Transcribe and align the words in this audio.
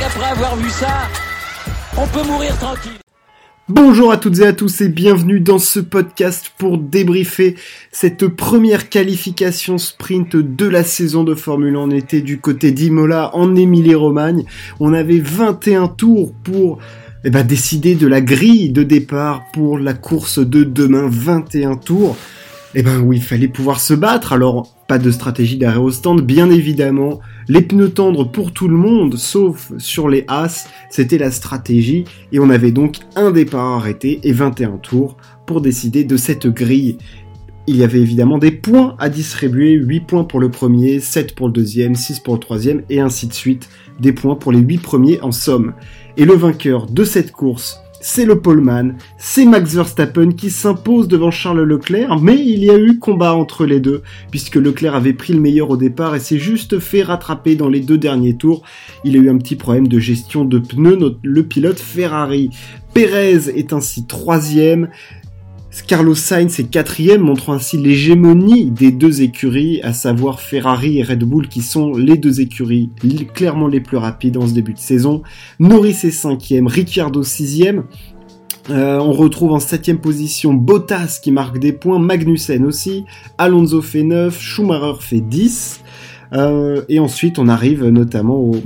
avoir 0.00 0.56
vu 0.56 0.70
ça, 0.70 1.08
on 1.98 2.06
peut 2.06 2.26
mourir 2.26 2.56
tranquille. 2.58 2.92
Bonjour 3.68 4.10
à 4.10 4.16
toutes 4.16 4.38
et 4.38 4.46
à 4.46 4.52
tous 4.52 4.80
et 4.80 4.88
bienvenue 4.88 5.38
dans 5.38 5.58
ce 5.58 5.80
podcast 5.80 6.50
pour 6.56 6.78
débriefer 6.78 7.56
cette 7.90 8.26
première 8.28 8.88
qualification 8.88 9.76
sprint 9.78 10.36
de 10.36 10.66
la 10.66 10.82
saison 10.82 11.24
de 11.24 11.34
Formule 11.34 11.76
1. 11.76 11.78
On 11.78 11.90
était 11.90 12.22
du 12.22 12.40
côté 12.40 12.72
d'Imola 12.72 13.36
en 13.36 13.54
Émilie-Romagne. 13.54 14.44
On 14.80 14.94
avait 14.94 15.20
21 15.20 15.88
tours 15.88 16.32
pour 16.42 16.78
eh 17.24 17.30
ben, 17.30 17.46
décider 17.46 17.94
de 17.94 18.06
la 18.06 18.20
grille 18.20 18.70
de 18.70 18.82
départ 18.82 19.42
pour 19.52 19.78
la 19.78 19.94
course 19.94 20.38
de 20.38 20.64
demain. 20.64 21.08
21 21.08 21.76
tours. 21.76 22.16
Eh 22.74 22.82
ben 22.82 23.00
oui, 23.00 23.18
il 23.18 23.22
fallait 23.22 23.48
pouvoir 23.48 23.80
se 23.80 23.94
battre. 23.94 24.32
Alors, 24.32 24.74
de 24.98 25.10
stratégie 25.10 25.56
d'aérostand, 25.56 26.16
bien 26.16 26.50
évidemment. 26.50 27.20
Les 27.48 27.62
pneus 27.62 27.90
tendres 27.90 28.30
pour 28.30 28.52
tout 28.52 28.68
le 28.68 28.76
monde, 28.76 29.16
sauf 29.16 29.72
sur 29.78 30.08
les 30.08 30.24
As, 30.28 30.68
c'était 30.90 31.18
la 31.18 31.30
stratégie. 31.30 32.04
Et 32.32 32.38
on 32.38 32.50
avait 32.50 32.72
donc 32.72 32.98
un 33.16 33.30
départ 33.30 33.76
arrêté 33.76 34.20
et 34.22 34.32
21 34.32 34.78
tours 34.78 35.16
pour 35.46 35.60
décider 35.60 36.04
de 36.04 36.16
cette 36.16 36.46
grille. 36.46 36.98
Il 37.68 37.76
y 37.76 37.84
avait 37.84 38.00
évidemment 38.00 38.38
des 38.38 38.50
points 38.50 38.96
à 38.98 39.08
distribuer, 39.08 39.74
8 39.74 40.00
points 40.00 40.24
pour 40.24 40.40
le 40.40 40.50
premier, 40.50 40.98
7 40.98 41.34
pour 41.36 41.46
le 41.46 41.52
deuxième, 41.52 41.94
6 41.94 42.18
pour 42.20 42.34
le 42.34 42.40
troisième, 42.40 42.82
et 42.90 42.98
ainsi 42.98 43.28
de 43.28 43.32
suite, 43.32 43.68
des 44.00 44.12
points 44.12 44.34
pour 44.34 44.50
les 44.50 44.58
8 44.58 44.78
premiers 44.78 45.20
en 45.20 45.30
somme. 45.30 45.74
Et 46.16 46.24
le 46.24 46.34
vainqueur 46.34 46.86
de 46.86 47.04
cette 47.04 47.30
course 47.30 47.78
c'est 48.02 48.24
le 48.24 48.40
poleman, 48.40 48.96
c'est 49.16 49.44
Max 49.44 49.74
Verstappen 49.74 50.32
qui 50.32 50.50
s'impose 50.50 51.06
devant 51.06 51.30
Charles 51.30 51.62
Leclerc, 51.62 52.18
mais 52.20 52.36
il 52.36 52.64
y 52.64 52.70
a 52.70 52.76
eu 52.76 52.98
combat 52.98 53.32
entre 53.32 53.64
les 53.64 53.78
deux, 53.78 54.02
puisque 54.30 54.56
Leclerc 54.56 54.96
avait 54.96 55.12
pris 55.12 55.32
le 55.32 55.40
meilleur 55.40 55.70
au 55.70 55.76
départ 55.76 56.16
et 56.16 56.20
s'est 56.20 56.38
juste 56.38 56.80
fait 56.80 57.02
rattraper 57.02 57.54
dans 57.54 57.68
les 57.68 57.80
deux 57.80 57.98
derniers 57.98 58.36
tours. 58.36 58.62
Il 59.04 59.16
a 59.16 59.20
eu 59.20 59.30
un 59.30 59.38
petit 59.38 59.56
problème 59.56 59.86
de 59.86 60.00
gestion 60.00 60.44
de 60.44 60.58
pneus, 60.58 61.16
le 61.22 61.42
pilote 61.44 61.78
Ferrari. 61.78 62.50
Perez 62.92 63.48
est 63.56 63.72
ainsi 63.72 64.04
troisième, 64.04 64.88
Carlos 65.86 66.14
Sainz 66.14 66.60
est 66.60 66.70
quatrième, 66.70 67.22
montrant 67.22 67.54
ainsi 67.54 67.78
l'hégémonie 67.78 68.70
des 68.70 68.92
deux 68.92 69.22
écuries, 69.22 69.80
à 69.82 69.94
savoir 69.94 70.40
Ferrari 70.40 70.98
et 70.98 71.02
Red 71.02 71.24
Bull, 71.24 71.48
qui 71.48 71.62
sont 71.62 71.92
les 71.92 72.18
deux 72.18 72.40
écuries 72.42 72.90
clairement 73.34 73.68
les 73.68 73.80
plus 73.80 73.96
rapides 73.96 74.36
en 74.36 74.46
ce 74.46 74.52
début 74.52 74.74
de 74.74 74.78
saison. 74.78 75.22
Norris 75.58 75.98
est 76.04 76.10
cinquième, 76.10 76.66
Ricciardo 76.66 77.22
sixième. 77.22 77.84
Euh, 78.70 78.98
on 78.98 79.12
retrouve 79.12 79.52
en 79.52 79.60
septième 79.60 79.98
position 79.98 80.52
Bottas 80.52 81.18
qui 81.22 81.32
marque 81.32 81.58
des 81.58 81.72
points, 81.72 81.98
Magnussen 81.98 82.64
aussi, 82.64 83.04
Alonso 83.38 83.82
fait 83.82 84.04
9, 84.04 84.38
Schumacher 84.38 85.00
fait 85.00 85.20
10. 85.20 85.80
Euh, 86.34 86.82
et 86.88 86.98
ensuite 86.98 87.38
on 87.38 87.48
arrive 87.48 87.84
notamment 87.86 88.36
au, 88.36 88.56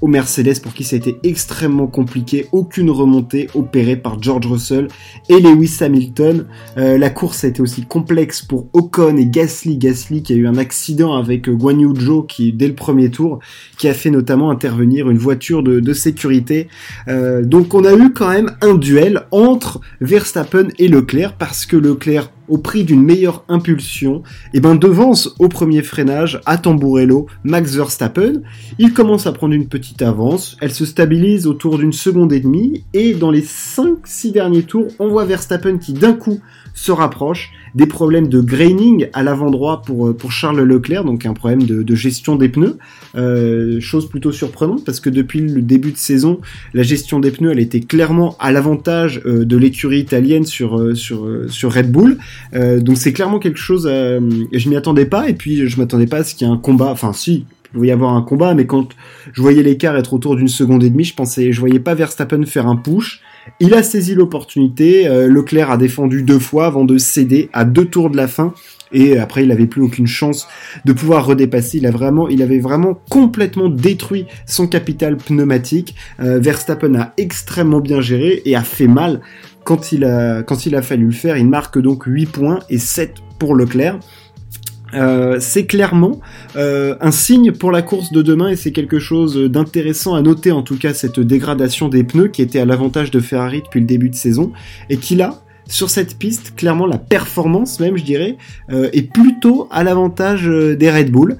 au 0.00 0.06
Mercedes 0.06 0.60
pour 0.62 0.74
qui 0.74 0.84
ça 0.84 0.96
a 0.96 0.98
été 0.98 1.18
extrêmement 1.22 1.86
compliqué, 1.86 2.46
aucune 2.52 2.90
remontée 2.90 3.48
opérée 3.54 3.96
par 3.96 4.22
George 4.22 4.46
Russell 4.46 4.88
et 5.28 5.40
Lewis 5.40 5.78
Hamilton. 5.80 6.46
Euh, 6.76 6.98
la 6.98 7.10
course 7.10 7.44
a 7.44 7.48
été 7.48 7.62
aussi 7.62 7.84
complexe 7.86 8.42
pour 8.42 8.68
Ocon 8.72 9.16
et 9.16 9.26
Gasly, 9.26 9.78
Gasly 9.78 10.22
qui 10.22 10.32
a 10.32 10.36
eu 10.36 10.46
un 10.46 10.56
accident 10.56 11.14
avec 11.14 11.48
euh, 11.48 11.52
Guan 11.52 11.80
Yu 11.80 11.94
Zhou 11.98 12.22
qui 12.22 12.52
dès 12.52 12.68
le 12.68 12.74
premier 12.74 13.10
tour, 13.10 13.38
qui 13.78 13.88
a 13.88 13.94
fait 13.94 14.10
notamment 14.10 14.50
intervenir 14.50 15.10
une 15.10 15.18
voiture 15.18 15.62
de, 15.62 15.92
sécurité. 15.94 16.68
Euh, 17.08 17.42
donc 17.42 17.72
on 17.72 17.84
a 17.84 17.94
eu 17.94 18.12
quand 18.12 18.28
même 18.28 18.56
un 18.60 18.74
duel 18.74 19.22
entre 19.30 19.80
Verstappen 20.00 20.68
et 20.78 20.88
Leclerc 20.88 21.34
parce 21.34 21.66
que 21.66 21.76
Leclerc 21.76 22.30
au 22.48 22.58
prix 22.58 22.84
d'une 22.84 23.02
meilleure 23.02 23.44
impulsion, 23.48 24.22
et 24.52 24.58
eh 24.58 24.60
ben 24.60 24.74
devance 24.74 25.34
au 25.38 25.48
premier 25.48 25.82
freinage 25.82 26.40
à 26.46 26.58
Tamburello 26.58 27.26
Max 27.42 27.74
Verstappen. 27.74 28.42
Il 28.78 28.92
commence 28.92 29.26
à 29.26 29.32
prendre 29.32 29.54
une 29.54 29.68
petite 29.68 30.02
avance, 30.02 30.56
elle 30.60 30.72
se 30.72 30.84
stabilise 30.84 31.46
autour 31.46 31.78
d'une 31.78 31.92
seconde 31.92 32.32
et 32.32 32.40
demie, 32.40 32.84
et 32.92 33.14
dans 33.14 33.30
les 33.30 33.42
5-6 33.42 34.32
derniers 34.32 34.62
tours, 34.62 34.88
on 34.98 35.08
voit 35.08 35.24
Verstappen 35.24 35.78
qui 35.78 35.92
d'un 35.92 36.12
coup 36.12 36.40
se 36.74 36.90
rapproche, 36.90 37.52
des 37.74 37.86
problèmes 37.86 38.28
de 38.28 38.40
graining 38.40 39.08
à 39.12 39.22
l'avant-droit 39.22 39.82
pour, 39.82 40.08
euh, 40.08 40.12
pour 40.12 40.32
Charles 40.32 40.60
Leclerc, 40.60 41.04
donc 41.04 41.24
un 41.24 41.32
problème 41.32 41.62
de, 41.62 41.94
gestion 41.94 42.36
des 42.36 42.48
pneus, 42.48 42.78
euh, 43.16 43.80
chose 43.80 44.08
plutôt 44.08 44.32
surprenante 44.32 44.84
parce 44.84 45.00
que 45.00 45.10
depuis 45.10 45.40
le 45.40 45.62
début 45.62 45.92
de 45.92 45.96
saison, 45.96 46.40
la 46.72 46.82
gestion 46.82 47.20
des 47.20 47.30
pneus, 47.30 47.52
elle 47.52 47.60
était 47.60 47.80
clairement 47.80 48.36
à 48.40 48.50
l'avantage 48.52 49.22
euh, 49.24 49.44
de 49.44 49.56
l'écurie 49.56 50.00
italienne 50.00 50.44
sur, 50.44 50.96
sur, 50.96 51.28
sur 51.48 51.72
Red 51.72 51.90
Bull, 51.90 52.18
donc 52.52 52.96
c'est 52.96 53.12
clairement 53.12 53.38
quelque 53.38 53.58
chose, 53.58 53.86
je 53.86 54.68
m'y 54.68 54.76
attendais 54.76 55.06
pas, 55.06 55.28
et 55.28 55.34
puis 55.34 55.68
je 55.68 55.78
m'attendais 55.78 56.06
pas 56.06 56.18
à 56.18 56.24
ce 56.24 56.34
qu'il 56.34 56.46
y 56.46 56.50
ait 56.50 56.52
un 56.52 56.58
combat, 56.58 56.90
enfin 56.90 57.12
si, 57.12 57.44
il 57.74 57.80
va 57.80 57.86
y 57.86 57.90
avoir 57.90 58.14
un 58.14 58.22
combat, 58.22 58.54
mais 58.54 58.66
quand 58.66 58.88
je 59.32 59.42
voyais 59.42 59.62
l'écart 59.62 59.96
être 59.96 60.12
autour 60.14 60.36
d'une 60.36 60.48
seconde 60.48 60.84
et 60.84 60.90
demie, 60.90 61.04
je 61.04 61.14
pensais, 61.14 61.52
je 61.52 61.60
voyais 61.60 61.80
pas 61.80 61.94
Verstappen 61.94 62.44
faire 62.46 62.66
un 62.66 62.76
push, 62.76 63.20
il 63.60 63.74
a 63.74 63.82
saisi 63.82 64.14
l'opportunité, 64.14 65.06
euh, 65.06 65.28
Leclerc 65.28 65.70
a 65.70 65.76
défendu 65.76 66.22
deux 66.22 66.38
fois 66.38 66.66
avant 66.66 66.84
de 66.84 66.98
céder 66.98 67.50
à 67.52 67.64
deux 67.64 67.84
tours 67.84 68.10
de 68.10 68.16
la 68.16 68.28
fin 68.28 68.54
et 68.92 69.18
après 69.18 69.42
il 69.42 69.48
n'avait 69.48 69.66
plus 69.66 69.82
aucune 69.82 70.06
chance 70.06 70.46
de 70.84 70.92
pouvoir 70.92 71.26
redépasser. 71.26 71.78
Il 71.78 71.86
a 71.86 71.90
vraiment, 71.90 72.28
il 72.28 72.42
avait 72.42 72.60
vraiment 72.60 73.00
complètement 73.10 73.68
détruit 73.68 74.26
son 74.46 74.66
capital 74.66 75.16
pneumatique. 75.16 75.94
Euh, 76.20 76.38
Verstappen 76.38 76.94
a 76.94 77.12
extrêmement 77.16 77.80
bien 77.80 78.00
géré 78.00 78.40
et 78.44 78.56
a 78.56 78.62
fait 78.62 78.88
mal 78.88 79.20
quand 79.64 79.92
il 79.92 80.04
a, 80.04 80.42
quand 80.42 80.66
il 80.66 80.76
a 80.76 80.82
fallu 80.82 81.06
le 81.06 81.12
faire. 81.12 81.36
Il 81.36 81.48
marque 81.48 81.78
donc 81.78 82.04
8 82.04 82.26
points 82.26 82.58
et 82.70 82.78
7 82.78 83.16
pour 83.38 83.54
Leclerc. 83.54 83.98
Euh, 84.92 85.38
c'est 85.40 85.66
clairement 85.66 86.20
euh, 86.54 86.94
un 87.00 87.10
signe 87.10 87.50
pour 87.50 87.72
la 87.72 87.82
course 87.82 88.12
de 88.12 88.22
demain 88.22 88.48
et 88.48 88.56
c'est 88.56 88.70
quelque 88.70 89.00
chose 89.00 89.36
d'intéressant 89.50 90.14
à 90.14 90.22
noter 90.22 90.52
en 90.52 90.62
tout 90.62 90.78
cas 90.78 90.94
cette 90.94 91.18
dégradation 91.18 91.88
des 91.88 92.04
pneus 92.04 92.28
qui 92.28 92.42
était 92.42 92.60
à 92.60 92.64
l'avantage 92.64 93.10
de 93.10 93.18
Ferrari 93.18 93.62
depuis 93.62 93.80
le 93.80 93.86
début 93.86 94.08
de 94.08 94.14
saison 94.14 94.52
et 94.90 94.96
qui 94.98 95.16
là 95.16 95.43
sur 95.66 95.90
cette 95.90 96.18
piste, 96.18 96.54
clairement 96.56 96.86
la 96.86 96.98
performance 96.98 97.80
même 97.80 97.96
je 97.96 98.04
dirais 98.04 98.36
euh, 98.70 98.90
est 98.92 99.10
plutôt 99.10 99.68
à 99.70 99.82
l'avantage 99.82 100.46
des 100.46 100.90
Red 100.90 101.10
Bull. 101.10 101.36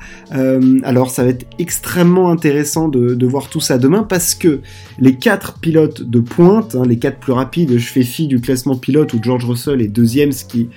alors 0.82 1.10
ça 1.10 1.24
va 1.24 1.30
être 1.30 1.46
extrêmement 1.58 2.30
intéressant 2.30 2.88
de, 2.88 3.26
voir 3.26 3.48
tout 3.48 3.60
ça 3.60 3.78
demain 3.78 4.02
parce 4.02 4.34
que 4.34 4.60
les 4.98 5.16
quatre 5.16 5.58
pilotes 5.58 6.02
de 6.02 6.20
pointe, 6.20 6.74
hein, 6.74 6.82
les 6.86 6.98
quatre 6.98 7.18
plus 7.18 7.32
rapides, 7.32 7.78
je 7.78 7.86
fais 7.86 8.02
fi 8.02 8.26
du 8.26 8.40
classement 8.40 8.76
pilote 8.76 9.12
où 9.14 9.20
George 9.22 9.44
Russell 9.44 9.80
est 9.80 9.88
deuxième, 9.88 10.32
ce 10.32 10.44
qui 10.44 10.68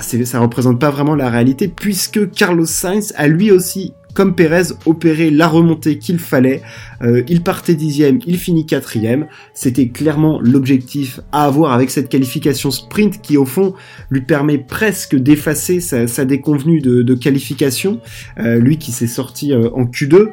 ça 0.00 0.40
représente 0.40 0.80
pas 0.80 0.90
vraiment 0.90 1.14
la 1.14 1.30
réalité 1.30 1.68
puisque 1.68 2.30
Carlos 2.30 2.66
Sainz 2.66 3.12
a 3.16 3.26
lui 3.26 3.50
aussi 3.50 3.94
comme 4.14 4.34
Perez 4.34 4.72
opéré 4.86 5.30
la 5.30 5.48
remontée 5.48 5.98
qu'il 5.98 6.18
fallait. 6.18 6.62
Euh, 7.02 7.22
il 7.28 7.42
partait 7.42 7.74
dixième, 7.74 8.18
il 8.26 8.38
finit 8.38 8.66
quatrième. 8.66 9.26
C'était 9.54 9.88
clairement 9.88 10.40
l'objectif 10.40 11.20
à 11.32 11.44
avoir 11.44 11.72
avec 11.72 11.90
cette 11.90 12.08
qualification 12.08 12.70
sprint 12.70 13.20
qui 13.20 13.36
au 13.36 13.44
fond 13.44 13.74
lui 14.10 14.22
permet 14.22 14.58
presque 14.58 15.16
d'effacer 15.16 15.80
sa, 15.80 16.24
déconvenue 16.24 16.80
de, 16.80 17.14
qualification. 17.14 18.00
Euh, 18.38 18.58
lui 18.58 18.78
qui 18.78 18.92
s'est 18.92 19.06
sorti 19.06 19.52
euh, 19.52 19.68
en 19.74 19.84
Q2, 19.84 20.30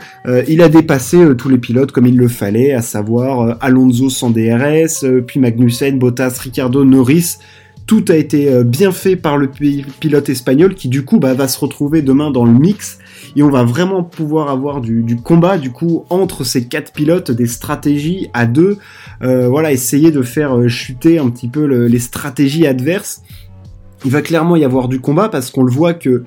il 0.47 0.61
a 0.61 0.69
dépassé 0.69 1.17
tous 1.37 1.49
les 1.49 1.57
pilotes 1.57 1.91
comme 1.91 2.05
il 2.05 2.17
le 2.17 2.27
fallait, 2.27 2.73
à 2.73 2.81
savoir 2.81 3.57
Alonso 3.61 4.09
sans 4.09 4.29
DRS, 4.29 5.05
puis 5.25 5.39
Magnussen, 5.39 5.99
Bottas, 5.99 6.39
Ricardo, 6.41 6.83
Norris 6.83 7.37
tout 7.87 8.03
a 8.09 8.15
été 8.15 8.53
euh, 8.53 8.63
bien 8.63 8.91
fait 8.91 9.15
par 9.15 9.37
le 9.37 9.47
pilote 9.47 10.29
espagnol 10.29 10.75
qui 10.75 10.89
du 10.89 11.05
coup 11.05 11.19
bah, 11.19 11.33
va 11.33 11.47
se 11.47 11.57
retrouver 11.59 12.01
demain 12.01 12.29
dans 12.29 12.45
le 12.45 12.51
mix 12.51 12.99
et 13.35 13.43
on 13.43 13.49
va 13.49 13.63
vraiment 13.63 14.03
pouvoir 14.03 14.49
avoir 14.49 14.81
du, 14.81 15.15
combat 15.23 15.57
du 15.57 15.71
coup 15.71 16.05
entre 16.09 16.43
ces 16.43 16.67
quatre 16.67 16.91
pilotes, 16.91 17.31
des 17.31 17.47
stratégies 17.47 18.29
à 18.33 18.45
deux, 18.45 18.77
euh, 19.23 19.47
voilà, 19.47 19.71
essayer 19.71 20.11
de 20.11 20.21
faire 20.21 20.57
euh, 20.57 20.67
chuter 20.67 21.17
un 21.17 21.29
petit 21.29 21.47
peu 21.47 21.65
les 21.65 21.99
stratégies 21.99 22.67
adverses. 22.67 23.23
Il 24.05 24.11
va 24.11 24.21
clairement 24.21 24.55
y 24.55 24.65
avoir 24.65 24.89
du 24.89 24.99
combat 24.99 25.29
parce 25.29 25.49
qu'on 25.49 25.63
le 25.63 25.71
voit 25.71 25.93
que 25.93 26.23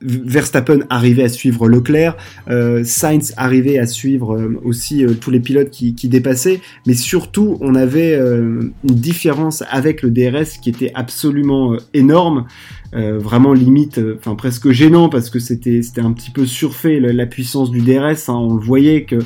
Verstappen 0.00 0.80
arrivait 0.90 1.24
à 1.24 1.28
suivre 1.28 1.68
Leclerc, 1.68 2.16
euh, 2.48 2.82
Sainz 2.84 3.34
arrivait 3.36 3.78
à 3.78 3.86
suivre 3.86 4.36
euh, 4.36 4.60
aussi 4.64 5.04
euh, 5.04 5.14
tous 5.14 5.30
les 5.30 5.40
pilotes 5.40 5.70
qui, 5.70 5.92
dépassaient, 6.08 6.60
mais 6.86 6.94
surtout 6.94 7.58
on 7.60 7.74
avait 7.74 8.14
une 8.16 8.72
différence 8.82 9.62
avec 9.70 10.02
le 10.02 10.10
DRS 10.10 10.58
qui 10.62 10.70
était 10.70 10.90
absolument 10.94 11.76
énorme, 11.92 12.46
vraiment 12.92 13.52
limite, 13.52 14.00
enfin 14.16 14.34
presque 14.34 14.70
gênant 14.70 15.10
parce 15.10 15.28
que 15.28 15.38
c'était 15.38 15.82
c'était 15.82 16.00
un 16.00 16.12
petit 16.12 16.30
peu 16.30 16.46
surfait 16.46 16.98
la, 16.98 17.26
puissance 17.26 17.70
du 17.70 17.80
DRS, 17.80 18.28
hein. 18.28 18.34
on 18.34 18.56
voyait 18.56 19.04
que 19.04 19.16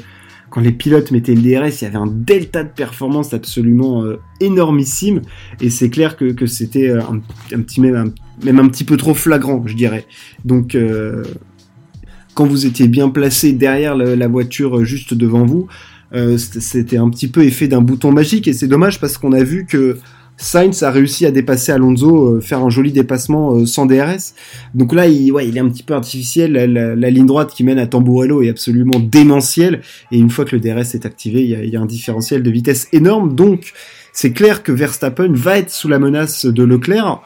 quand 0.53 0.61
les 0.61 0.73
pilotes 0.73 1.11
mettaient 1.13 1.35
le 1.35 1.41
DRS, 1.41 1.81
il 1.81 1.85
y 1.85 1.87
avait 1.87 1.97
un 1.97 2.07
delta 2.07 2.63
de 2.63 2.69
performance 2.69 3.33
absolument 3.33 4.05
euh, 4.05 4.21
énormissime, 4.39 5.23
et 5.63 5.71
c'est 5.71 5.89
clair 5.89 6.15
que, 6.15 6.47
c'était 6.47 6.91
euh, 6.91 7.01
un, 7.01 7.63
petit 7.63 7.81
même 7.81 8.13
un, 8.59 8.69
petit 8.69 8.85
peu 8.85 8.99
trop 8.99 9.15
flagrant, 9.15 9.63
je 9.67 9.75
dirais. 9.75 10.05
Donc 10.45 10.75
euh, 10.75 11.25
quand 12.35 12.47
vous 12.47 12.67
étiez 12.67 12.87
bien 12.87 13.09
placé 13.09 13.53
derrière 13.53 13.97
la, 13.97 14.29
voiture 14.29 14.85
juste 14.85 15.15
devant 15.15 15.47
vous, 15.47 15.69
c'était 16.37 16.99
un 16.99 17.09
petit 17.09 17.29
peu 17.29 17.45
effet 17.45 17.67
d'un 17.67 17.81
bouton 17.81 18.13
magique, 18.13 18.47
et 18.47 18.53
c'est 18.53 18.69
dommage 18.69 19.01
parce 19.01 19.17
qu'on 19.17 19.33
a 19.33 19.43
vu 19.43 19.65
que 19.65 19.97
Sainz 20.37 20.83
a 20.83 20.91
réussi 20.91 21.25
à 21.27 21.31
dépasser 21.31 21.73
Alonso, 21.73 22.41
faire 22.41 22.65
un 22.65 22.71
joli 22.71 22.91
dépassement 22.91 23.65
sans 23.65 23.87
DRS. 23.87 24.35
Donc 24.75 24.93
là, 24.93 25.07
il, 25.07 25.31
ouais, 25.31 25.47
il 25.47 25.57
est 25.57 25.61
un 25.61 25.69
petit 25.69 25.83
peu 25.83 25.95
artificiel. 25.95 26.53
La, 26.53 27.11
ligne 27.11 27.27
droite 27.27 27.53
qui 27.55 27.63
mène 27.65 27.79
à 27.79 27.87
Tamburello 27.87 28.43
est 28.43 28.49
absolument 28.49 28.99
démentielle. 28.99 29.83
Et 30.11 30.19
une 30.19 30.31
fois 30.31 30.45
que 30.45 30.57
le 30.57 30.61
DRS 30.61 30.95
est 30.95 31.07
activé, 31.07 31.43
il 31.43 31.51
y 31.51 31.55
a, 31.55 31.63
il 31.63 31.71
y 31.71 31.77
a 31.77 31.81
un 31.81 31.87
différentiel 31.87 32.43
de 32.43 32.51
vitesse 32.51 32.89
énorme. 32.93 33.35
Donc 33.35 33.73
c'est 34.13 34.33
clair 34.33 34.63
que 34.63 34.73
Verstappen 34.73 35.33
va 35.33 35.59
être 35.59 35.71
sous 35.71 35.89
la 35.89 35.99
menace 35.99 36.45
de 36.45 36.63
Leclerc. 36.63 37.23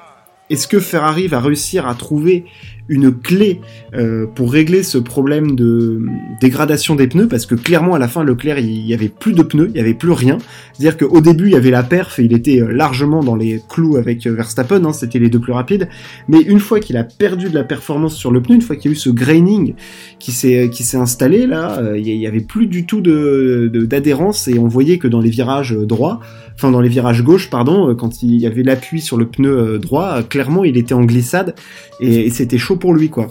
Est-ce 0.51 0.69
que 0.69 0.79
Ferrari 0.79 1.27
va 1.27 1.41
réussir 1.41 1.89
à 1.89 1.95
trouver 1.95 2.45
une 2.89 3.13
clé 3.13 3.61
euh, 3.95 4.27
pour 4.27 4.53
régler 4.53 4.83
ce 4.83 4.99
problème 4.99 5.57
de 5.57 6.01
dégradation 6.41 6.95
des 6.95 7.07
pneus 7.07 7.29
parce 7.29 7.47
que 7.47 7.55
clairement 7.55 7.95
à 7.95 7.99
la 7.99 8.09
fin 8.09 8.23
Leclerc 8.23 8.59
il 8.59 8.87
y 8.87 8.95
avait 8.95 9.09
plus 9.09 9.33
de 9.33 9.43
pneus, 9.43 9.71
il 9.75 9.77
y 9.77 9.81
avait 9.81 9.95
plus 9.95 10.13
rien. 10.13 10.39
C'est-à-dire 10.73 10.97
qu'au 10.97 11.21
début 11.21 11.47
il 11.47 11.53
y 11.53 11.57
avait 11.57 11.71
la 11.71 11.83
perf 11.83 12.19
et 12.19 12.25
il 12.25 12.33
était 12.33 12.61
euh, 12.61 12.73
largement 12.73 13.23
dans 13.23 13.35
les 13.35 13.61
clous 13.69 13.97
avec 13.97 14.27
euh, 14.27 14.35
Verstappen, 14.35 14.85
hein, 14.85 14.93
c'était 14.93 15.19
les 15.19 15.29
deux 15.29 15.41
plus 15.41 15.53
rapides. 15.53 15.89
Mais 16.29 16.41
une 16.41 16.61
fois 16.61 16.81
qu'il 16.81 16.97
a 16.97 17.05
perdu 17.05 17.49
de 17.49 17.55
la 17.55 17.65
performance 17.65 18.15
sur 18.15 18.31
le 18.31 18.41
pneu, 18.41 18.57
une 18.57 18.63
fois 18.63 18.77
qu'il 18.77 18.91
y 18.91 18.95
a 18.95 18.97
eu 18.97 18.99
ce 18.99 19.11
graining 19.11 19.75
qui 20.19 20.33
s'est 20.33 20.71
qui 20.71 20.85
s'est 20.85 20.97
installé 20.97 21.47
là, 21.47 21.81
il 21.97 22.07
y 22.07 22.27
avait 22.27 22.41
plus 22.41 22.67
du 22.67 22.87
tout 22.87 23.01
de 23.01 23.71
d'adhérence 23.89 24.49
et 24.49 24.59
on 24.59 24.69
voyait 24.69 24.99
que 24.99 25.09
dans 25.09 25.21
les 25.21 25.31
virages 25.31 25.77
droits, 25.77 26.21
enfin 26.55 26.71
dans 26.71 26.81
les 26.81 26.89
virages 26.89 27.23
gauche 27.23 27.51
pardon, 27.51 27.95
quand 27.95 28.23
il 28.23 28.37
y 28.37 28.47
avait 28.47 28.63
l'appui 28.63 29.01
sur 29.01 29.17
le 29.17 29.27
pneu 29.27 29.79
droit, 29.79 30.23
clairement 30.23 30.65
il 30.65 30.77
était 30.77 30.95
en 30.95 31.05
glissade 31.05 31.55
et 32.01 32.31
c'était 32.31 32.59
chaud 32.59 32.76
pour 32.77 32.95
lui, 32.95 33.11
quoi. 33.11 33.29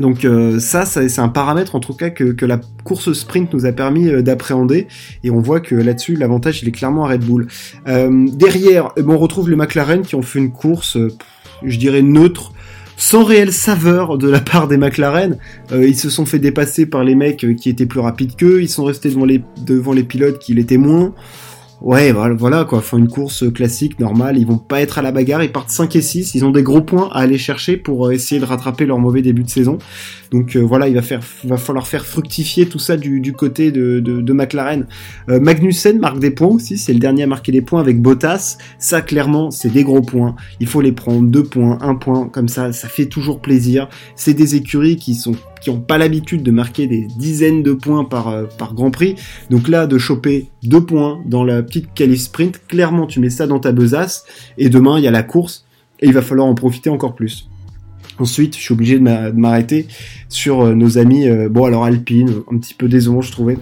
Donc 0.00 0.24
euh, 0.24 0.58
ça, 0.58 0.86
c'est 0.86 1.18
un 1.18 1.28
paramètre 1.28 1.74
en 1.74 1.80
tout 1.80 1.94
cas 1.94 2.10
que, 2.10 2.44
la 2.44 2.58
course 2.82 3.12
sprint 3.12 3.52
nous 3.52 3.66
a 3.66 3.72
permis 3.72 4.08
euh, 4.08 4.22
d'appréhender 4.22 4.88
et 5.22 5.30
on 5.30 5.40
voit 5.40 5.60
que 5.60 5.74
là-dessus 5.74 6.16
l'avantage 6.16 6.62
il 6.62 6.68
est 6.68 6.72
clairement 6.72 7.04
à 7.04 7.08
Red 7.08 7.24
Bull. 7.24 7.46
Euh, 7.88 8.26
derrière, 8.32 8.92
on 8.96 9.18
retrouve 9.18 9.50
les 9.50 9.56
McLaren 9.56 10.02
qui 10.02 10.14
ont 10.14 10.22
fait 10.22 10.38
une 10.38 10.52
course, 10.52 10.96
je 11.62 11.78
dirais 11.78 12.02
neutre, 12.02 12.52
sans 12.96 13.24
réelle 13.24 13.52
saveur 13.52 14.16
de 14.16 14.28
la 14.28 14.40
part 14.40 14.66
des 14.66 14.78
McLaren. 14.78 15.36
ils 15.72 15.96
se 15.96 16.08
sont 16.08 16.24
fait 16.24 16.38
dépasser 16.38 16.86
par 16.86 17.04
les 17.04 17.14
mecs 17.14 17.46
qui 17.56 17.68
étaient 17.68 17.86
plus 17.86 18.00
rapides 18.00 18.36
qu'eux, 18.36 18.62
ils 18.62 18.68
sont 18.68 18.84
restés 18.84 19.10
devant 19.10 19.24
les, 19.24 19.42
devant 19.66 19.92
les 19.92 20.04
pilotes 20.04 20.38
qui 20.38 20.54
l'étaient 20.54 20.78
moins. 20.78 21.12
Ouais, 21.82 22.12
voilà, 22.12 22.64
quoi. 22.64 22.80
Font 22.80 22.96
une 22.96 23.08
course 23.08 23.52
classique, 23.52 23.98
normale. 23.98 24.38
Ils 24.38 24.46
vont 24.46 24.56
pas 24.56 24.80
être 24.80 24.98
à 24.98 25.02
la 25.02 25.10
bagarre. 25.10 25.42
Ils 25.42 25.50
partent 25.50 25.70
5 25.70 25.96
et 25.96 26.00
6. 26.00 26.36
Ils 26.36 26.44
ont 26.44 26.52
des 26.52 26.62
gros 26.62 26.80
points 26.80 27.08
à 27.10 27.18
aller 27.22 27.38
chercher 27.38 27.76
pour 27.76 28.06
euh, 28.06 28.12
essayer 28.12 28.40
de 28.40 28.44
rattraper 28.44 28.86
leur 28.86 29.00
mauvais 29.00 29.20
début 29.20 29.42
de 29.42 29.50
saison. 29.50 29.78
Donc 30.30 30.54
euh, 30.54 30.60
voilà, 30.60 30.86
il 30.86 30.94
va, 30.94 31.02
falloir 31.56 31.88
faire 31.88 32.06
fructifier 32.06 32.66
tout 32.66 32.78
ça 32.78 32.96
du, 32.96 33.32
côté 33.32 33.72
de, 33.72 34.32
McLaren. 34.32 34.86
Euh, 35.28 35.40
Magnussen 35.40 35.98
marque 35.98 36.20
des 36.20 36.30
points 36.30 36.50
aussi. 36.50 36.78
C'est 36.78 36.92
le 36.92 37.00
dernier 37.00 37.24
à 37.24 37.26
marquer 37.26 37.50
des 37.50 37.62
points 37.62 37.80
avec 37.80 38.00
Bottas. 38.00 38.58
Ça, 38.78 39.02
clairement, 39.02 39.50
c'est 39.50 39.70
des 39.70 39.82
gros 39.82 40.02
points. 40.02 40.36
Il 40.60 40.68
faut 40.68 40.82
les 40.82 40.92
prendre. 40.92 41.28
Deux 41.28 41.42
points, 41.42 41.78
un 41.80 41.96
point, 41.96 42.28
comme 42.28 42.48
ça. 42.48 42.72
Ça 42.72 42.86
fait 42.86 43.06
toujours 43.06 43.40
plaisir. 43.40 43.88
C'est 44.14 44.34
des 44.34 44.54
écuries 44.54 44.96
qui 44.96 45.16
sont 45.16 45.34
qui 45.62 45.70
n'ont 45.70 45.80
pas 45.80 45.96
l'habitude 45.96 46.42
de 46.42 46.50
marquer 46.50 46.86
des 46.86 47.06
dizaines 47.16 47.62
de 47.62 47.72
points 47.72 48.04
par, 48.04 48.28
euh, 48.28 48.44
par 48.58 48.74
Grand 48.74 48.90
Prix. 48.90 49.14
Donc 49.50 49.68
là, 49.68 49.86
de 49.86 49.96
choper 49.96 50.48
deux 50.62 50.84
points 50.84 51.20
dans 51.26 51.44
la 51.44 51.62
petite 51.62 51.94
qualif 51.94 52.22
sprint, 52.22 52.60
clairement, 52.66 53.06
tu 53.06 53.20
mets 53.20 53.30
ça 53.30 53.46
dans 53.46 53.60
ta 53.60 53.72
besace, 53.72 54.24
et 54.58 54.68
demain, 54.68 54.98
il 54.98 55.04
y 55.04 55.08
a 55.08 55.12
la 55.12 55.22
course, 55.22 55.64
et 56.00 56.06
il 56.06 56.12
va 56.12 56.22
falloir 56.22 56.48
en 56.48 56.54
profiter 56.54 56.90
encore 56.90 57.14
plus. 57.14 57.48
Ensuite, 58.18 58.56
je 58.56 58.60
suis 58.60 58.74
obligé 58.74 58.98
de 58.98 59.02
m'arrêter 59.02 59.86
sur 60.28 60.62
euh, 60.62 60.74
nos 60.74 60.98
amis, 60.98 61.28
euh, 61.28 61.48
bon 61.48 61.64
alors 61.64 61.84
Alpine, 61.84 62.42
un 62.50 62.58
petit 62.58 62.74
peu 62.74 62.88
décevant 62.88 63.22
je 63.22 63.32
trouvais, 63.32 63.56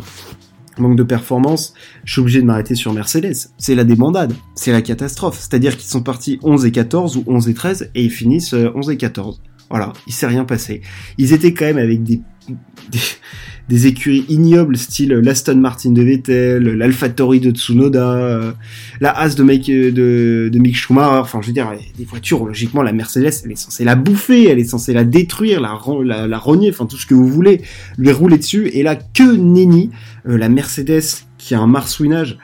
manque 0.79 0.97
de 0.97 1.03
performance, 1.03 1.75
je 2.05 2.13
suis 2.13 2.21
obligé 2.21 2.41
de 2.41 2.47
m'arrêter 2.47 2.75
sur 2.75 2.93
Mercedes. 2.93 3.51
C'est 3.59 3.75
la 3.75 3.85
débandade, 3.85 4.33
c'est 4.55 4.73
la 4.73 4.83
catastrophe. 4.83 5.39
C'est-à-dire 5.39 5.77
qu'ils 5.77 5.91
sont 5.91 6.03
partis 6.03 6.39
11 6.43 6.65
et 6.65 6.73
14 6.73 7.19
ou 7.19 7.25
11 7.27 7.49
et 7.49 7.55
13 7.55 7.91
et 7.95 8.05
ils 8.05 8.11
finissent 8.11 8.55
11 8.55 8.91
et 8.91 8.97
14. 8.97 9.41
Voilà, 9.71 9.93
il 10.07 10.13
s'est 10.13 10.27
rien 10.27 10.45
passé. 10.45 10.83
Ils 11.17 11.33
étaient 11.33 11.55
quand 11.55 11.65
même 11.65 11.79
avec 11.79 12.03
des, 12.03 12.21
des, 13.69 13.87
écuries 13.87 14.25
ignobles, 14.29 14.77
style 14.77 15.13
l'Aston 15.13 15.57
Martin 15.57 15.93
de 15.93 16.03
Vettel, 16.03 16.65
l'AlphaTauri 16.65 17.39
de 17.39 17.53
Tsunoda, 17.53 18.15
euh, 18.15 18.53
la 19.01 19.11
Haas 19.17 19.37
de, 19.37 19.45
de, 19.45 20.49
de 20.53 20.59
Mick 20.59 20.77
Schumacher. 20.77 21.21
Enfin, 21.21 21.41
je 21.41 21.47
veux 21.47 21.53
dire, 21.53 21.71
des 21.97 22.05
voitures, 22.05 22.45
logiquement, 22.45 22.83
la 22.83 22.93
Mercedes, 22.93 23.33
elle 23.45 23.53
est 23.53 23.57
censée 23.57 23.85
la 23.85 23.95
bouffer, 23.95 24.49
elle 24.49 24.59
est 24.59 24.65
censée 24.65 24.93
la 24.93 25.05
détruire, 25.05 25.61
la, 25.61 25.79
la, 26.05 26.27
la 26.27 26.39
rogner, 26.39 26.71
enfin 26.71 26.87
tout 26.87 26.97
ce 26.97 27.07
que 27.07 27.15
vous 27.15 27.29
voulez, 27.29 27.63
lui 27.97 28.11
rouler 28.11 28.39
dessus. 28.39 28.69
Et 28.73 28.83
là, 28.83 28.97
que 28.97 29.37
nenni, 29.37 29.91
euh, 30.29 30.37
la 30.37 30.49
Mercedes 30.49 31.25
qui 31.39 31.55
a 31.55 31.61
un 31.61 31.69
marsouinage 31.69 32.39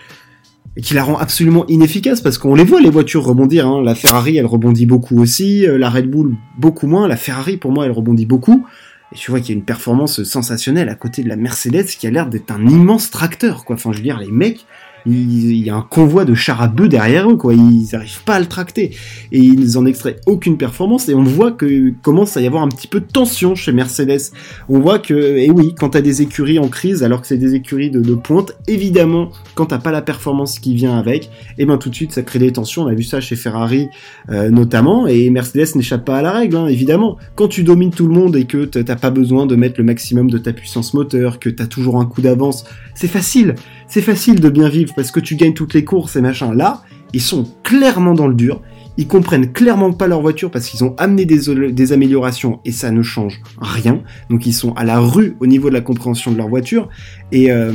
et 0.77 0.83
qui 0.83 0.95
la 0.95 1.05
rend 1.05 1.17
absolument 1.17 1.67
inefficace 1.69 2.21
parce 2.21 2.39
qu'on 2.39 2.55
les 2.55 2.65
voit 2.65 2.81
les 2.81 2.91
voitures 2.91 3.25
rebondir. 3.25 3.67
Hein. 3.67 3.83
La 3.83 3.95
Ferrari, 3.95 4.37
elle 4.37 4.47
rebondit 4.47 4.87
beaucoup 4.87 5.21
aussi, 5.21 5.67
euh, 5.67 5.79
la 5.79 5.89
Red 5.89 6.11
Bull 6.11 6.37
beaucoup 6.59 6.87
moins. 6.87 7.09
La 7.09 7.17
Ferrari, 7.17 7.57
pour 7.57 7.73
moi, 7.73 7.87
elle 7.87 7.93
rebondit 7.93 8.27
beaucoup. 8.27 8.67
Et 9.13 9.17
tu 9.17 9.31
vois 9.31 9.41
qu'il 9.41 9.51
y 9.51 9.53
a 9.53 9.59
une 9.59 9.65
performance 9.65 10.23
sensationnelle 10.25 10.89
à 10.89 10.95
côté 10.95 11.23
de 11.23 11.29
la 11.29 11.37
Mercedes 11.37 11.87
qui 11.87 12.07
a 12.07 12.11
l'air 12.11 12.29
d'être 12.29 12.51
un 12.51 12.67
immense 12.67 13.11
tracteur, 13.11 13.65
quoi. 13.65 13.77
Enfin, 13.77 13.93
je 13.93 13.99
veux 13.99 14.03
dire, 14.03 14.19
les 14.19 14.31
mecs, 14.31 14.67
il, 15.07 15.65
y 15.65 15.71
a 15.71 15.77
un 15.77 15.83
convoi 15.83 16.25
de 16.25 16.35
chars 16.35 16.61
à 16.61 16.69
bœufs 16.69 16.89
derrière 16.89 17.31
eux, 17.31 17.37
quoi. 17.37 17.55
Ils 17.55 17.89
n'arrivent 17.93 18.25
pas 18.25 18.35
à 18.35 18.41
le 18.41 18.47
tracter. 18.47 18.91
Et 19.33 19.39
ils 19.39 19.79
en 19.79 19.87
extraient 19.87 20.17
aucune 20.27 20.57
performance. 20.57 21.09
Et 21.09 21.15
on 21.15 21.23
voit 21.23 21.53
que 21.53 21.93
commence 22.03 22.37
à 22.37 22.41
y 22.41 22.47
avoir 22.47 22.63
un 22.63 22.69
petit 22.69 22.87
peu 22.87 23.01
de 23.01 23.07
tension 23.07 23.55
chez 23.55 23.73
Mercedes. 23.73 24.33
On 24.69 24.81
voit 24.81 24.99
que, 24.99 25.15
et 25.15 25.51
oui, 25.51 25.75
quand 25.79 25.91
t'as 25.91 26.01
des 26.01 26.23
écuries 26.23 26.59
en 26.59 26.69
crise, 26.69 27.03
alors 27.03 27.21
que 27.21 27.27
c'est 27.27 27.39
des 27.39 27.55
écuries 27.55 27.91
de, 27.91 28.15
pointe, 28.15 28.57
évidemment, 28.67 29.31
quand 29.55 29.67
t'as 29.67 29.79
pas 29.79 29.93
la 29.93 30.03
performance 30.03 30.59
qui 30.59 30.75
vient 30.75 30.99
avec, 30.99 31.25
et 31.27 31.29
eh 31.59 31.67
ben 31.67 31.77
tout 31.77 31.91
de 31.91 31.95
suite 31.95 32.13
ça 32.13 32.23
crée 32.23 32.39
des 32.39 32.53
tensions. 32.53 32.83
On 32.83 32.87
a 32.89 32.95
vu 32.95 33.03
ça 33.03 33.21
chez 33.21 33.37
Ferrari 33.37 33.89
euh, 34.31 34.51
notamment. 34.51 35.07
Et 35.07 35.31
Mercedes 35.31 35.77
n'échappe 35.77 36.05
pas 36.05 36.19
à 36.19 36.23
la 36.23 36.33
règle, 36.33 36.57
hein, 36.57 36.67
évidemment. 36.67 37.17
Quand 37.35 37.49
tu 37.49 37.63
domines 37.63 37.91
tout 37.91 38.09
le 38.09 38.15
monde 38.15 38.37
et 38.37 38.45
que 38.45 38.65
t'as 38.65 38.97
pas 38.97 39.11
besoin 39.11 39.47
de 39.47 39.57
mettre 39.57 39.77
le 39.79 39.85
maximum 39.85 40.31
de 40.31 40.39
ta 40.39 40.53
puissance 40.53 40.95
moteur, 40.95 41.39
que 41.39 41.51
t'as 41.51 41.67
toujours 41.67 42.01
un 42.01 42.07
coup 42.07 42.23
d'avance, 42.23 42.65
c'est 42.95 43.09
facile. 43.09 43.55
C'est 43.89 44.03
facile 44.03 44.41
de 44.41 44.49
bien 44.49 44.69
vivre 44.69 44.93
parce 44.97 45.11
que 45.11 45.21
tu 45.21 45.37
gagnes 45.37 45.53
toutes 45.53 45.75
les 45.75 45.85
courses 45.85 46.17
et 46.17 46.21
machin. 46.21 46.53
Là, 46.55 46.83
ils 47.13 47.23
sont 47.23 47.49
clairement 47.63 48.15
dans 48.15 48.27
le 48.27 48.35
dur. 48.35 48.63
Ils 48.97 49.07
comprennent 49.07 49.53
clairement 49.53 49.93
pas 49.93 50.07
leur 50.07 50.23
voiture 50.23 50.51
parce 50.51 50.69
qu'ils 50.69 50.83
ont 50.83 50.97
amené 50.97 51.27
des, 51.27 51.93
améliorations 51.93 52.61
et 52.65 52.73
ça 52.73 52.91
ne 52.91 53.03
change 53.03 53.41
rien. 53.61 54.03
Donc 54.31 54.47
ils 54.47 54.55
sont 54.55 54.73
à 54.73 54.85
la 54.85 54.99
rue 54.99 55.37
au 55.41 55.47
niveau 55.47 55.69
de 55.69 55.75
la 55.75 55.83
compréhension 55.83 56.33
de 56.33 56.39
leur 56.39 56.49
voiture. 56.49 56.89
Et 57.31 57.53
euh, 57.53 57.73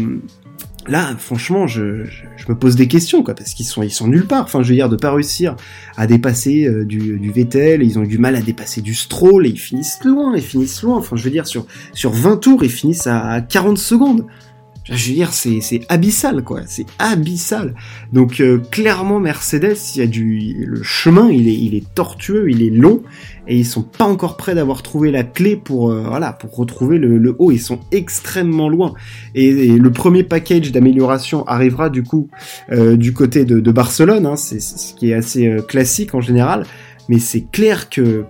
là, 0.88 1.16
franchement, 1.20 1.68
je, 1.68 2.06
me 2.50 2.56
pose 2.56 2.76
des 2.76 2.88
questions, 2.88 3.22
quoi, 3.22 3.36
parce 3.36 3.54
qu'ils 3.54 3.68
sont, 3.68 3.84
ils 3.84 3.92
sont 3.92 4.08
nulle 4.08 4.26
part. 4.26 4.44
Enfin, 4.44 4.64
je 4.64 4.70
veux 4.70 4.76
dire, 4.76 4.90
de 4.90 4.96
pas 4.96 5.14
réussir 5.14 5.56
à 5.96 6.08
dépasser 6.08 6.66
euh, 6.66 6.86
du, 6.86 7.32
Vettel, 7.32 7.84
ils 7.84 8.00
ont 8.00 8.04
eu 8.04 8.08
du 8.08 8.18
mal 8.18 8.36
à 8.36 8.42
dépasser 8.42 8.82
du 8.82 8.96
Stroll, 8.96 9.46
et 9.46 9.50
ils 9.50 9.60
finissent 9.60 10.04
loin, 10.04 10.36
ils 10.36 10.42
finissent 10.42 10.82
loin. 10.82 10.98
Enfin, 10.98 11.16
je 11.16 11.24
veux 11.24 11.30
dire, 11.30 11.46
sur, 11.46 11.68
sur 11.94 12.12
20 12.12 12.38
tours, 12.38 12.64
ils 12.64 12.72
finissent 12.72 13.08
à 13.08 13.42
40 13.42 13.78
secondes. 13.78 14.26
Je 14.92 15.08
veux 15.08 15.16
dire, 15.16 15.32
c'est, 15.32 15.62
c'est 15.62 15.82
abyssal, 15.88 16.44
quoi. 16.44 16.62
C'est 16.68 16.86
abyssal. 17.00 17.76
Donc, 18.12 18.42
euh, 18.42 18.58
clairement, 18.72 19.22
Mercedes, 19.22 19.78
il 19.96 20.00
y 20.00 20.04
a 20.04 20.08
du, 20.08 20.66
le 20.68 20.84
chemin, 20.84 21.30
il 21.30 21.48
est, 21.48 21.56
il 21.56 21.76
est 21.76 21.94
tortueux, 21.94 22.52
il 22.52 22.62
est 22.62 22.70
long, 22.70 23.02
et 23.48 23.56
ils 23.58 23.66
sont 23.66 23.84
pas 23.84 24.04
encore 24.04 24.36
prêts 24.36 24.54
d'avoir 24.54 24.84
trouvé 24.84 25.10
la 25.12 25.24
clé 25.24 25.56
pour, 25.56 25.92
euh, 25.92 26.04
voilà, 26.06 26.34
pour 26.34 26.54
retrouver 26.58 26.98
le, 26.98 27.18
le, 27.18 27.36
haut. 27.40 27.52
Ils 27.52 27.62
sont 27.62 27.80
extrêmement 27.94 28.68
loin. 28.68 28.94
Et, 29.34 29.52
le 29.78 29.92
premier 29.92 30.24
package 30.24 30.74
d'amélioration 30.74 31.48
arrivera, 31.48 31.90
du 31.90 32.04
coup, 32.04 32.28
euh, 32.72 32.98
du 32.98 33.14
côté 33.14 33.46
de, 33.46 33.62
de 33.62 33.72
Barcelone, 33.72 34.26
hein. 34.26 34.36
c'est, 34.36 34.60
ce 34.60 34.94
qui 34.94 35.12
est 35.12 35.14
assez 35.14 35.58
classique 35.70 36.14
en 36.16 36.22
général. 36.22 36.66
Mais 37.08 37.20
c'est 37.20 37.50
clair 37.50 37.90
que, 37.90 38.26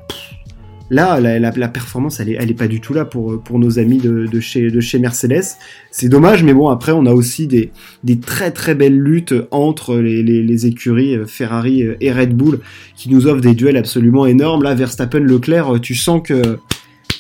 Là, 0.92 1.22
la, 1.22 1.68
performance, 1.70 2.20
elle 2.20 2.28
est, 2.28 2.36
elle 2.38 2.52
est 2.52 2.54
pas 2.54 2.68
du 2.68 2.82
tout 2.82 2.94
là 2.94 3.06
pour, 3.06 3.42
nos 3.54 3.80
amis 3.80 3.98
de, 3.98 4.40
chez, 4.42 4.70
de 4.70 4.82
chez 4.82 5.00
Mercedes. 5.00 5.56
C'est 5.90 6.10
dommage, 6.10 6.44
mais 6.44 6.54
bon, 6.54 6.68
après, 6.68 6.92
on 6.92 7.06
a 7.06 7.14
aussi 7.14 7.48
des, 7.48 7.72
très 8.20 8.52
très 8.52 8.76
belles 8.76 9.00
luttes 9.00 9.34
entre 9.52 9.96
les, 9.96 10.22
les, 10.22 10.66
écuries 10.66 11.16
euh, 11.16 11.26
Ferrari 11.26 11.84
euh, 11.84 11.96
et 12.02 12.12
Red 12.12 12.36
Bull 12.36 12.60
qui 12.98 13.10
nous 13.10 13.26
offrent 13.26 13.40
des 13.40 13.56
duels 13.56 13.78
absolument 13.78 14.26
énormes. 14.26 14.64
Là, 14.64 14.76
Verstappen, 14.76 15.22
Leclerc, 15.22 15.76
euh, 15.76 15.80
tu 15.80 15.96
sens 15.96 16.22
que 16.26 16.60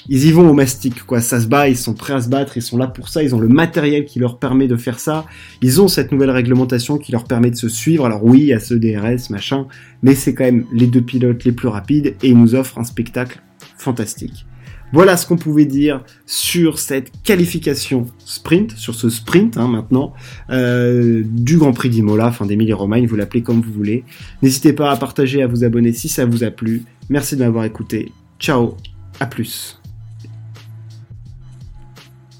ils 0.09 0.25
y 0.25 0.31
vont 0.33 0.49
au 0.49 0.53
mastic, 0.53 1.05
quoi. 1.05 1.21
Ça 1.21 1.39
se 1.39 1.47
bat, 1.47 1.69
ils 1.69 1.77
sont 1.77 1.93
prêts 1.93 2.13
à 2.13 2.19
se 2.19 2.27
battre, 2.27 2.57
ils 2.57 2.61
sont 2.61 2.77
là 2.77 2.87
pour 2.87 3.07
ça, 3.07 3.23
ils 3.23 3.33
ont 3.35 3.39
le 3.39 3.47
matériel 3.47 4.03
qui 4.03 4.19
leur 4.19 4.37
permet 4.37 4.67
de 4.67 4.75
faire 4.75 4.99
ça. 4.99 5.25
Ils 5.61 5.79
ont 5.79 5.87
cette 5.87 6.11
nouvelle 6.11 6.31
réglementation 6.31 6.97
qui 6.97 7.13
leur 7.13 7.23
permet 7.23 7.51
de 7.51 7.55
se 7.55 7.69
suivre. 7.69 8.05
Alors 8.05 8.25
oui, 8.25 8.51
a 8.51 8.59
ce 8.59 8.73
DRS, 8.73 9.29
machin, 9.29 9.67
mais 10.03 10.13
c'est 10.13 10.33
quand 10.33 10.43
même 10.43 10.65
les 10.73 10.87
deux 10.87 11.01
pilotes 11.01 11.45
les 11.45 11.53
plus 11.53 11.69
rapides 11.69 12.15
et 12.21 12.27
ils 12.27 12.37
nous 12.37 12.55
offrent 12.55 12.77
un 12.77 12.83
spectacle 12.83 13.41
fantastique. 13.81 14.45
Voilà 14.93 15.15
ce 15.15 15.25
qu'on 15.25 15.37
pouvait 15.37 15.65
dire 15.65 16.03
sur 16.25 16.77
cette 16.77 17.11
qualification 17.23 18.07
sprint, 18.25 18.71
sur 18.71 18.93
ce 18.93 19.09
sprint 19.09 19.57
hein, 19.57 19.67
maintenant, 19.67 20.13
euh, 20.49 21.23
du 21.25 21.57
Grand 21.57 21.71
Prix 21.71 21.89
d'Imola, 21.89 22.27
enfin 22.27 22.45
d'Emilie 22.45 22.73
Romagne, 22.73 23.07
vous 23.07 23.15
l'appelez 23.15 23.41
comme 23.41 23.61
vous 23.61 23.71
voulez. 23.71 24.03
N'hésitez 24.41 24.73
pas 24.73 24.91
à 24.91 24.97
partager, 24.97 25.41
à 25.41 25.47
vous 25.47 25.63
abonner 25.63 25.93
si 25.93 26.09
ça 26.09 26.25
vous 26.25 26.43
a 26.43 26.51
plu. 26.51 26.83
Merci 27.09 27.37
de 27.37 27.43
m'avoir 27.43 27.63
écouté. 27.63 28.11
Ciao, 28.39 28.75
à 29.19 29.27
plus. 29.27 29.80